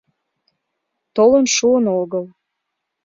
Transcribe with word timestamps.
Толын 1.15 1.45
шуын 1.55 1.85
огыл. 2.01 2.25